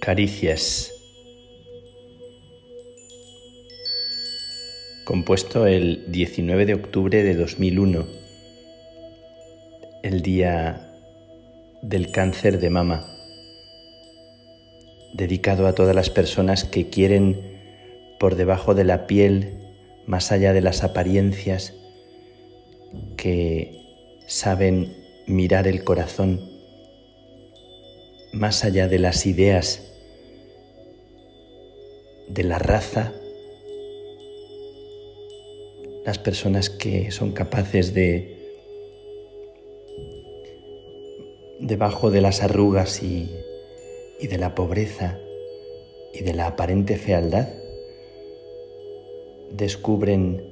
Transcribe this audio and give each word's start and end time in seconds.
Caricias. 0.00 0.94
Compuesto 5.04 5.66
el 5.66 6.10
19 6.10 6.64
de 6.64 6.72
octubre 6.72 7.22
de 7.22 7.34
2001, 7.34 8.06
el 10.02 10.22
día 10.22 10.90
del 11.82 12.10
cáncer 12.10 12.60
de 12.60 12.70
mama, 12.70 13.14
dedicado 15.12 15.66
a 15.66 15.74
todas 15.74 15.94
las 15.94 16.08
personas 16.08 16.64
que 16.64 16.88
quieren 16.88 17.60
por 18.18 18.36
debajo 18.36 18.74
de 18.74 18.84
la 18.84 19.06
piel, 19.06 19.58
más 20.06 20.32
allá 20.32 20.54
de 20.54 20.62
las 20.62 20.82
apariencias, 20.82 21.74
que 23.18 23.76
saben 24.26 24.96
mirar 25.26 25.68
el 25.68 25.84
corazón, 25.84 26.40
más 28.32 28.64
allá 28.64 28.88
de 28.88 28.98
las 28.98 29.26
ideas, 29.26 29.88
de 32.32 32.44
la 32.44 32.58
raza, 32.58 33.12
las 36.04 36.18
personas 36.18 36.70
que 36.70 37.10
son 37.10 37.32
capaces 37.32 37.92
de, 37.92 38.36
debajo 41.58 42.10
de 42.10 42.20
las 42.20 42.42
arrugas 42.42 43.02
y, 43.02 43.30
y 44.20 44.26
de 44.28 44.38
la 44.38 44.54
pobreza 44.54 45.18
y 46.14 46.22
de 46.22 46.34
la 46.34 46.46
aparente 46.46 46.96
fealdad, 46.96 47.48
descubren 49.52 50.42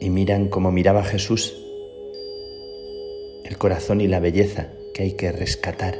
y 0.00 0.10
miran 0.10 0.48
como 0.48 0.70
miraba 0.70 1.02
Jesús 1.02 1.56
el 3.44 3.58
corazón 3.58 4.00
y 4.00 4.06
la 4.06 4.20
belleza 4.20 4.68
que 4.94 5.02
hay 5.02 5.12
que 5.12 5.32
rescatar 5.32 5.98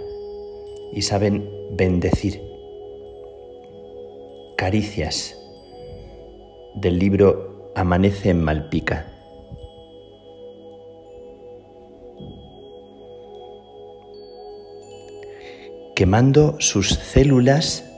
y 0.93 1.03
saben 1.03 1.51
bendecir. 1.73 2.50
Caricias 4.61 5.39
del 6.75 6.98
libro 6.98 7.72
Amanece 7.75 8.28
en 8.28 8.44
Malpica. 8.44 9.06
Quemando 15.97 16.56
sus 16.61 16.91
células, 16.91 17.91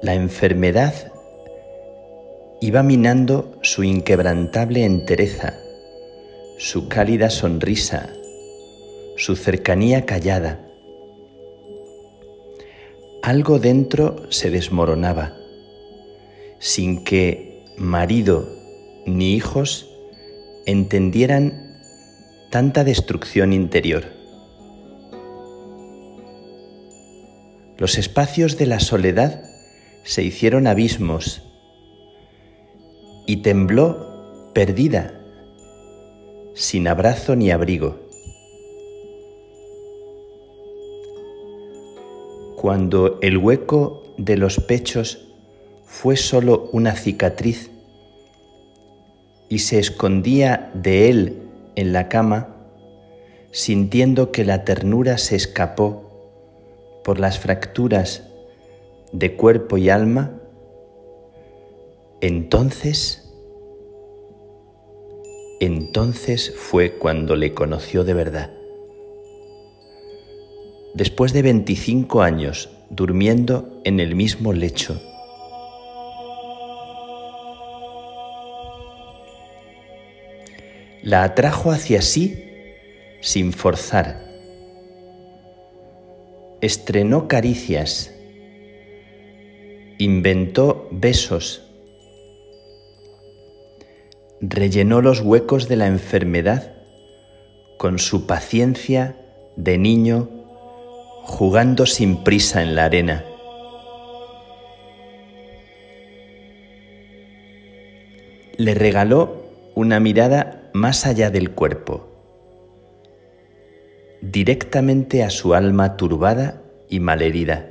la 0.00 0.14
enfermedad 0.14 0.94
iba 2.62 2.82
minando 2.82 3.58
su 3.60 3.84
inquebrantable 3.84 4.86
entereza 4.86 5.52
su 6.56 6.88
cálida 6.88 7.28
sonrisa, 7.28 8.08
su 9.18 9.36
cercanía 9.36 10.06
callada. 10.06 10.67
Algo 13.28 13.58
dentro 13.58 14.24
se 14.30 14.48
desmoronaba, 14.48 15.34
sin 16.60 17.04
que 17.04 17.62
marido 17.76 18.48
ni 19.04 19.34
hijos 19.34 19.90
entendieran 20.64 21.76
tanta 22.50 22.84
destrucción 22.84 23.52
interior. 23.52 24.06
Los 27.76 27.98
espacios 27.98 28.56
de 28.56 28.64
la 28.64 28.80
soledad 28.80 29.42
se 30.04 30.22
hicieron 30.22 30.66
abismos 30.66 31.42
y 33.26 33.42
tembló 33.42 34.52
perdida 34.54 35.20
sin 36.54 36.88
abrazo 36.88 37.36
ni 37.36 37.50
abrigo. 37.50 38.07
Cuando 42.60 43.20
el 43.22 43.38
hueco 43.38 44.02
de 44.16 44.36
los 44.36 44.58
pechos 44.58 45.28
fue 45.84 46.16
solo 46.16 46.68
una 46.72 46.96
cicatriz 46.96 47.70
y 49.48 49.60
se 49.60 49.78
escondía 49.78 50.72
de 50.74 51.08
él 51.08 51.42
en 51.76 51.92
la 51.92 52.08
cama, 52.08 52.56
sintiendo 53.52 54.32
que 54.32 54.44
la 54.44 54.64
ternura 54.64 55.18
se 55.18 55.36
escapó 55.36 57.00
por 57.04 57.20
las 57.20 57.38
fracturas 57.38 58.24
de 59.12 59.36
cuerpo 59.36 59.78
y 59.78 59.88
alma, 59.88 60.32
entonces 62.20 63.32
entonces 65.60 66.52
fue 66.56 66.98
cuando 66.98 67.36
le 67.36 67.54
conoció 67.54 68.02
de 68.02 68.14
verdad. 68.14 68.57
Después 70.94 71.32
de 71.32 71.42
25 71.42 72.22
años 72.22 72.70
durmiendo 72.90 73.80
en 73.84 74.00
el 74.00 74.14
mismo 74.14 74.52
lecho, 74.52 75.00
la 81.02 81.24
atrajo 81.24 81.70
hacia 81.70 82.02
sí 82.02 82.44
sin 83.20 83.52
forzar. 83.52 84.26
Estrenó 86.60 87.28
caricias, 87.28 88.14
inventó 89.98 90.88
besos. 90.90 91.62
Rellenó 94.40 95.02
los 95.02 95.20
huecos 95.20 95.68
de 95.68 95.76
la 95.76 95.86
enfermedad 95.86 96.72
con 97.76 97.98
su 97.98 98.26
paciencia 98.26 99.16
de 99.56 99.78
niño 99.78 100.37
jugando 101.22 101.86
sin 101.86 102.24
prisa 102.24 102.62
en 102.62 102.74
la 102.74 102.84
arena. 102.84 103.24
Le 108.56 108.74
regaló 108.74 109.36
una 109.74 110.00
mirada 110.00 110.70
más 110.72 111.06
allá 111.06 111.30
del 111.30 111.52
cuerpo, 111.52 112.08
directamente 114.20 115.22
a 115.22 115.30
su 115.30 115.54
alma 115.54 115.96
turbada 115.96 116.62
y 116.88 117.00
malherida. 117.00 117.70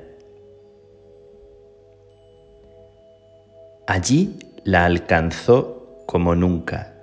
Allí 3.86 4.40
la 4.63 4.86
alcanzó 4.86 6.03
como 6.06 6.36
nunca. 6.36 6.94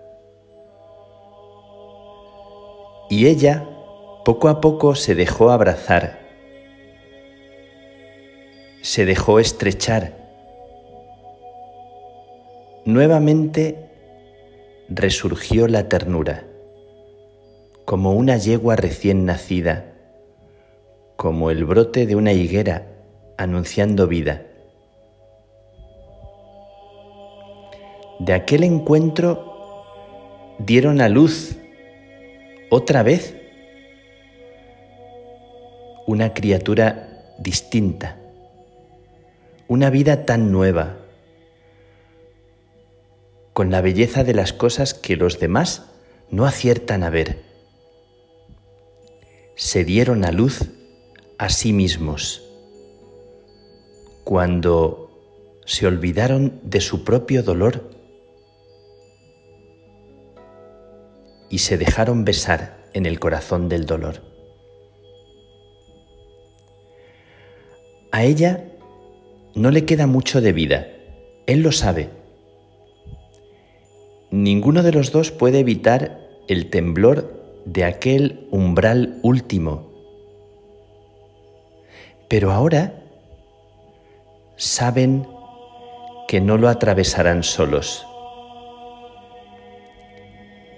Y 3.09 3.27
ella 3.27 3.66
poco 4.25 4.49
a 4.49 4.60
poco 4.60 4.94
se 4.94 5.15
dejó 5.15 5.50
abrazar, 5.50 6.23
se 8.84 9.06
dejó 9.06 9.41
estrechar. 9.41 10.12
Nuevamente 12.84 13.89
resurgió 14.91 15.67
la 15.69 15.89
ternura, 15.89 16.45
como 17.87 18.12
una 18.12 18.37
yegua 18.37 18.77
recién 18.77 19.25
nacida, 19.25 19.87
como 21.17 21.50
el 21.50 21.65
brote 21.65 22.05
de 22.05 22.15
una 22.15 22.34
higuera 22.34 22.87
anunciando 23.39 24.06
vida. 24.06 24.43
de 28.19 28.33
aquel 28.33 28.65
encuentro 28.65 29.84
dieron 30.59 31.01
a 31.01 31.09
luz 31.09 31.56
otra 32.71 33.03
vez 33.03 33.37
una 36.06 36.33
criatura 36.33 37.34
distinta, 37.39 38.16
una 39.69 39.91
vida 39.91 40.25
tan 40.25 40.52
nueva, 40.52 40.98
con 43.53 43.71
la 43.71 43.80
belleza 43.80 44.24
de 44.24 44.34
las 44.34 44.53
cosas 44.53 44.94
que 44.94 45.16
los 45.16 45.39
demás 45.39 45.91
no 46.30 46.44
aciertan 46.44 47.03
a 47.03 47.10
ver. 47.10 47.39
Se 49.56 49.84
dieron 49.84 50.24
a 50.24 50.33
luz 50.33 50.71
a 51.39 51.48
sí 51.48 51.72
mismos 51.72 52.42
cuando 54.24 55.60
se 55.65 55.86
olvidaron 55.86 56.60
de 56.62 56.80
su 56.80 57.04
propio 57.04 57.42
dolor 57.42 57.91
y 61.48 61.59
se 61.59 61.78
dejaron 61.78 62.24
besar 62.24 62.84
en 62.92 63.06
el 63.06 63.21
corazón 63.21 63.68
del 63.68 63.86
dolor. 63.86 64.22
A 68.10 68.24
ella 68.24 68.65
no 69.54 69.71
le 69.71 69.84
queda 69.84 70.06
mucho 70.06 70.41
de 70.41 70.53
vida, 70.53 70.89
él 71.47 71.62
lo 71.62 71.72
sabe. 71.72 72.10
Ninguno 74.30 74.83
de 74.83 74.92
los 74.92 75.12
dos 75.12 75.30
puede 75.30 75.60
evitar 75.60 76.21
el 76.48 76.71
temblor 76.71 77.62
de 77.65 77.84
aquel 77.84 78.48
umbral 78.51 79.18
último. 79.22 79.92
Pero 82.28 82.51
ahora 82.51 83.03
saben 84.56 85.27
que 86.27 86.41
no 86.41 86.59
lo 86.59 86.68
atravesarán 86.68 87.42
solos 87.42 88.06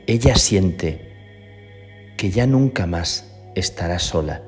ella 0.06 0.37
siente 0.37 1.12
que 2.17 2.31
ya 2.31 2.46
nunca 2.46 2.87
más 2.87 3.32
estará 3.55 3.99
sola. 3.99 4.43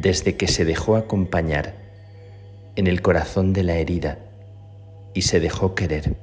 Desde 0.00 0.36
que 0.36 0.46
se 0.46 0.64
dejó 0.64 0.96
acompañar 0.96 1.74
en 2.76 2.86
el 2.86 3.02
corazón 3.02 3.52
de 3.52 3.64
la 3.64 3.76
herida 3.76 4.18
y 5.12 5.22
se 5.22 5.40
dejó 5.40 5.74
querer. 5.74 6.14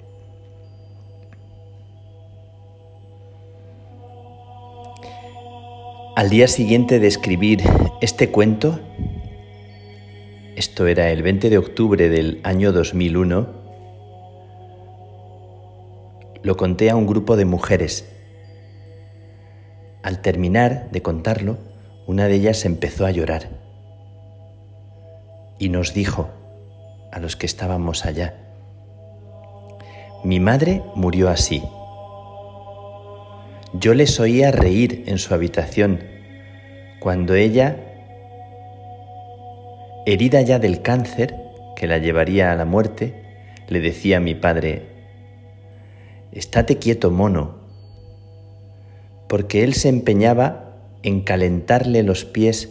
Al 6.15 6.29
día 6.29 6.47
siguiente 6.47 7.01
de 7.01 7.07
escribir 7.07 7.61
este 7.99 8.31
cuento, 8.31 8.79
esto 10.55 10.87
era 10.87 11.11
el 11.11 11.21
20 11.21 11.49
de 11.49 11.57
octubre 11.57 12.07
del 12.07 12.39
año 12.43 12.71
2001, 12.71 13.65
lo 16.43 16.55
conté 16.55 16.89
a 16.89 16.95
un 16.95 17.07
grupo 17.07 17.35
de 17.35 17.43
mujeres. 17.43 18.09
Al 20.01 20.21
terminar 20.21 20.89
de 20.91 21.01
contarlo, 21.01 21.57
una 22.07 22.27
de 22.27 22.35
ellas 22.35 22.63
empezó 22.63 23.05
a 23.05 23.11
llorar 23.11 23.64
y 25.59 25.69
nos 25.69 25.93
dijo 25.93 26.29
a 27.11 27.19
los 27.19 27.35
que 27.35 27.45
estábamos 27.45 28.05
allá, 28.05 28.35
mi 30.23 30.39
madre 30.39 30.81
murió 30.95 31.29
así. 31.29 31.61
Yo 33.73 33.93
les 33.93 34.19
oía 34.19 34.51
reír 34.51 35.03
en 35.07 35.17
su 35.19 35.33
habitación 35.33 36.03
cuando 36.99 37.35
ella, 37.35 37.77
herida 40.05 40.41
ya 40.41 40.57
del 40.57 40.81
cáncer 40.81 41.35
que 41.75 41.85
la 41.85 41.99
llevaría 41.99 42.51
a 42.51 42.55
la 42.55 42.65
muerte, 42.65 43.13
le 43.67 43.79
decía 43.81 44.17
a 44.17 44.21
mi 44.21 44.33
padre, 44.33 44.87
estate 46.31 46.77
quieto, 46.77 47.11
mono, 47.11 47.59
porque 49.27 49.63
él 49.63 49.73
se 49.73 49.89
empeñaba 49.89 50.77
en 51.03 51.21
calentarle 51.21 52.01
los 52.01 52.25
pies 52.25 52.69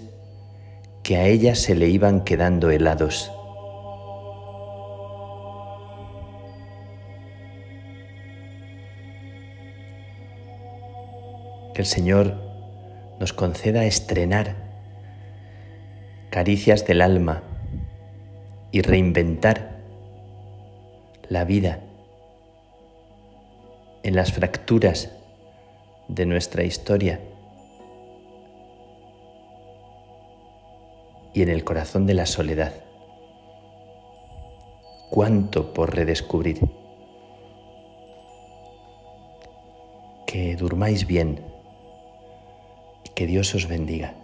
que 1.04 1.18
a 1.18 1.26
ella 1.26 1.54
se 1.54 1.74
le 1.74 1.88
iban 1.88 2.24
quedando 2.24 2.70
helados. 2.70 3.30
Que 11.74 11.82
el 11.82 11.86
Señor 11.86 12.40
nos 13.20 13.34
conceda 13.34 13.84
estrenar 13.84 14.56
caricias 16.30 16.86
del 16.86 17.02
alma 17.02 17.42
y 18.72 18.80
reinventar 18.80 19.76
la 21.28 21.44
vida 21.44 21.80
en 24.02 24.16
las 24.16 24.32
fracturas 24.32 25.10
de 26.08 26.24
nuestra 26.24 26.64
historia 26.64 27.20
y 31.34 31.42
en 31.42 31.48
el 31.50 31.64
corazón 31.64 32.06
de 32.06 32.14
la 32.14 32.26
soledad. 32.26 32.72
Cuánto 35.10 35.74
por 35.74 35.94
redescubrir. 35.94 36.60
Que 40.26 40.56
durmáis 40.56 41.06
bien 41.06 41.44
que 43.14 43.26
Dios 43.26 43.54
os 43.54 43.68
bendiga. 43.68 44.14